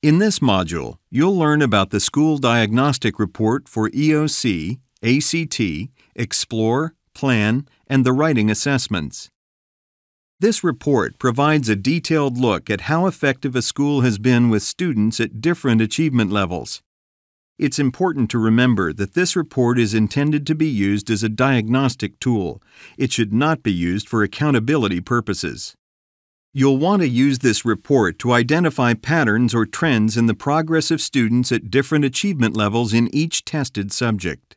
[0.00, 7.66] In this module, you'll learn about the School Diagnostic Report for EOC, ACT, Explore, Plan,
[7.88, 9.28] and the Writing Assessments.
[10.38, 15.18] This report provides a detailed look at how effective a school has been with students
[15.18, 16.80] at different achievement levels.
[17.58, 22.20] It's important to remember that this report is intended to be used as a diagnostic
[22.20, 22.62] tool.
[22.96, 25.74] It should not be used for accountability purposes.
[26.58, 31.00] You'll want to use this report to identify patterns or trends in the progress of
[31.00, 34.56] students at different achievement levels in each tested subject.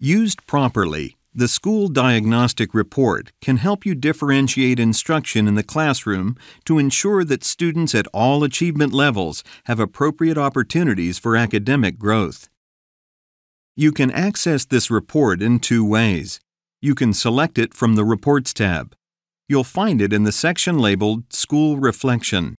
[0.00, 6.78] Used properly, the School Diagnostic Report can help you differentiate instruction in the classroom to
[6.78, 12.48] ensure that students at all achievement levels have appropriate opportunities for academic growth.
[13.76, 16.40] You can access this report in two ways.
[16.80, 18.96] You can select it from the Reports tab.
[19.46, 22.54] You'll find it in the section labeled School Reflection.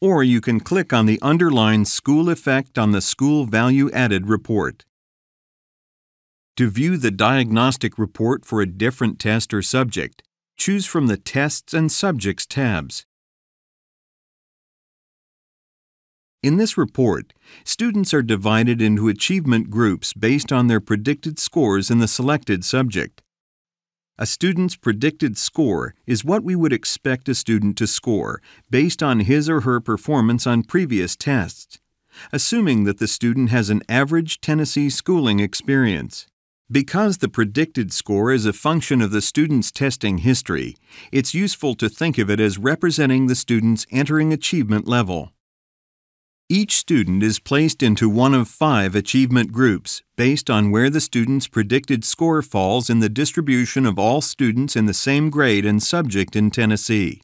[0.00, 4.84] Or you can click on the underlined School Effect on the School Value Added report.
[6.56, 10.22] To view the diagnostic report for a different test or subject,
[10.56, 13.04] choose from the Tests and Subjects tabs.
[16.44, 17.32] In this report,
[17.64, 23.20] students are divided into achievement groups based on their predicted scores in the selected subject.
[24.18, 29.20] A student's predicted score is what we would expect a student to score based on
[29.20, 31.78] his or her performance on previous tests,
[32.32, 36.26] assuming that the student has an average Tennessee schooling experience.
[36.70, 40.76] Because the predicted score is a function of the student's testing history,
[41.10, 45.32] it's useful to think of it as representing the student's entering achievement level.
[46.52, 51.46] Each student is placed into one of five achievement groups based on where the student's
[51.46, 56.34] predicted score falls in the distribution of all students in the same grade and subject
[56.34, 57.22] in Tennessee.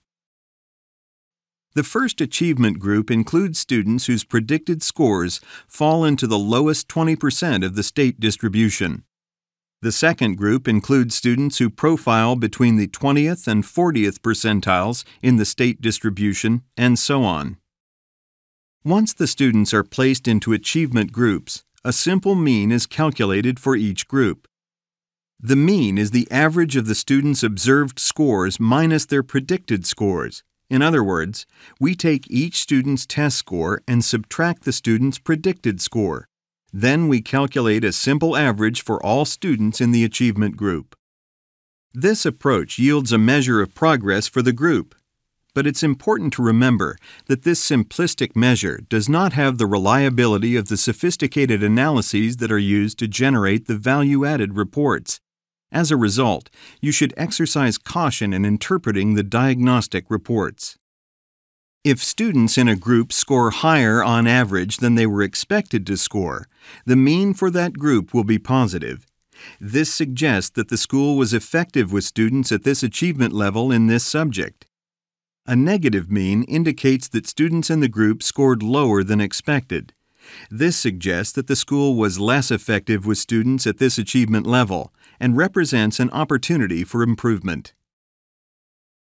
[1.75, 7.75] The first achievement group includes students whose predicted scores fall into the lowest 20% of
[7.75, 9.03] the state distribution.
[9.83, 15.45] The second group includes students who profile between the 20th and 40th percentiles in the
[15.45, 17.57] state distribution, and so on.
[18.87, 24.07] Once the students are placed into achievement groups, a simple mean is calculated for each
[24.07, 24.47] group.
[25.41, 30.45] The mean is the average of the students' observed scores minus their predicted scores.
[30.71, 31.47] In other words,
[31.81, 36.29] we take each student's test score and subtract the student's predicted score.
[36.73, 40.95] Then we calculate a simple average for all students in the achievement group.
[41.93, 44.95] This approach yields a measure of progress for the group.
[45.57, 50.69] But it's important to remember that this simplistic measure does not have the reliability of
[50.69, 55.19] the sophisticated analyses that are used to generate the value added reports.
[55.73, 56.51] As a result,
[56.83, 60.77] you should exercise caution in interpreting the diagnostic reports.
[61.83, 66.49] If students in a group score higher on average than they were expected to score,
[66.85, 69.07] the mean for that group will be positive.
[69.59, 74.05] This suggests that the school was effective with students at this achievement level in this
[74.05, 74.67] subject.
[75.49, 79.93] A negative mean indicates that students in the group scored lower than expected.
[80.51, 85.37] This suggests that the school was less effective with students at this achievement level and
[85.37, 87.75] represents an opportunity for improvement.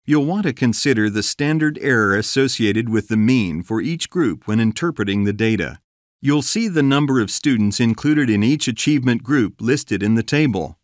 [0.05, 4.59] You'll want to consider the standard error associated with the mean for each group when
[4.59, 5.79] interpreting the data.
[6.21, 10.77] You'll see the number of students included in each achievement group listed in the table.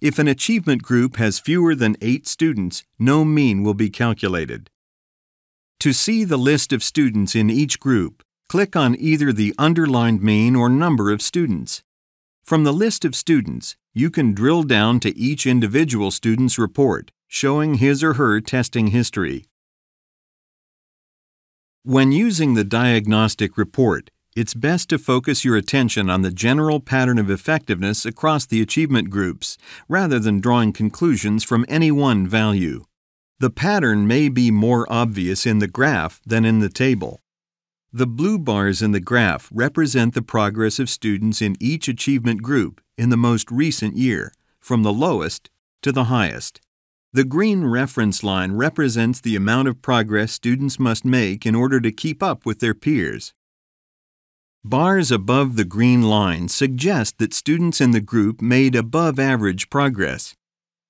[0.00, 4.70] If an achievement group has fewer than 8 students, no mean will be calculated.
[5.80, 10.56] To see the list of students in each group, click on either the underlined mean
[10.56, 11.82] or number of students.
[12.42, 17.74] From the list of students, you can drill down to each individual student's report showing
[17.74, 19.46] his or her testing history.
[21.82, 27.18] When using the diagnostic report, it's best to focus your attention on the general pattern
[27.18, 29.58] of effectiveness across the achievement groups,
[29.88, 32.84] rather than drawing conclusions from any one value.
[33.40, 37.20] The pattern may be more obvious in the graph than in the table.
[37.92, 42.80] The blue bars in the graph represent the progress of students in each achievement group
[42.96, 45.50] in the most recent year, from the lowest
[45.82, 46.60] to the highest.
[47.12, 51.92] The green reference line represents the amount of progress students must make in order to
[51.92, 53.32] keep up with their peers.
[54.64, 60.34] Bars above the green line suggest that students in the group made above average progress.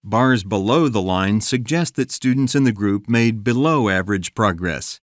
[0.06, 5.01] Bars below the line suggest that students in the group made below average progress.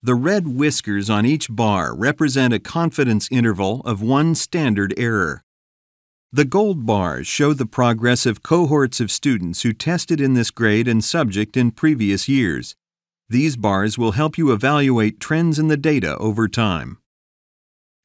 [0.00, 5.42] The red whiskers on each bar represent a confidence interval of one standard error.
[6.30, 10.86] The gold bars show the progress of cohorts of students who tested in this grade
[10.86, 12.76] and subject in previous years.
[13.28, 16.98] These bars will help you evaluate trends in the data over time.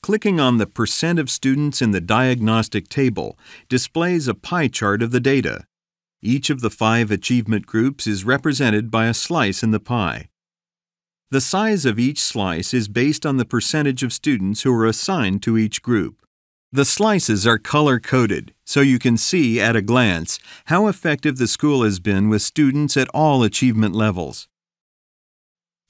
[0.01, 3.37] Clicking on the percent of students in the diagnostic table
[3.69, 5.66] displays a pie chart of the data.
[6.21, 10.29] Each of the five achievement groups is represented by a slice in the pie.
[11.29, 15.43] The size of each slice is based on the percentage of students who are assigned
[15.43, 16.25] to each group.
[16.71, 21.47] The slices are color coded, so you can see at a glance how effective the
[21.47, 24.47] school has been with students at all achievement levels.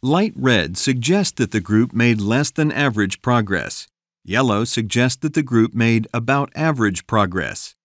[0.01, 3.87] Light red suggests that the group made less than average progress.
[4.25, 7.76] Yellow suggests that the group made about average progress.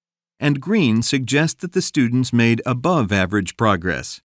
[0.43, 4.21] And green suggests that the students made above average progress.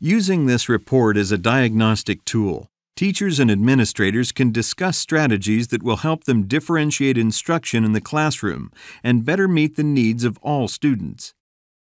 [0.00, 5.98] Using this report as a diagnostic tool, teachers and administrators can discuss strategies that will
[5.98, 8.72] help them differentiate instruction in the classroom
[9.04, 11.34] and better meet the needs of all students.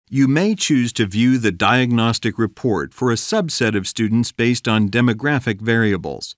[0.08, 4.88] You may choose to view the diagnostic report for a subset of students based on
[4.88, 6.36] demographic variables.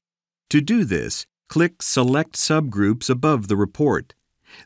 [0.50, 4.15] To do this, click Select Subgroups above the report.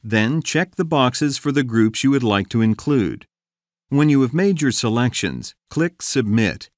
[0.03, 3.27] Then check the boxes for the groups you would like to include.
[3.89, 6.71] When you have made your selections, click Submit.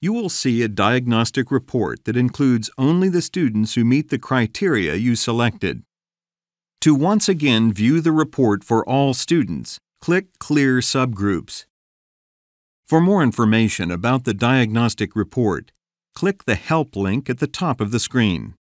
[0.00, 4.94] You will see a diagnostic report that includes only the students who meet the criteria
[4.94, 5.82] you selected.
[6.82, 11.64] To once again view the report for all students, click Clear Subgroups.
[12.86, 15.72] For more information about the diagnostic report,
[16.14, 18.54] click the Help link at the top of the screen.